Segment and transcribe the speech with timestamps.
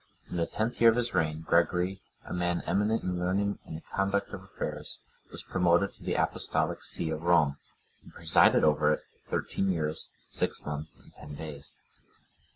[0.31, 3.81] In the tenth year of his reign, Gregory,(104) a man eminent in learning and the
[3.93, 4.97] conduct of affairs,
[5.31, 7.57] was promoted to the Apostolic see of Rome,
[8.01, 11.77] and presided over it thirteen years, six months and ten days.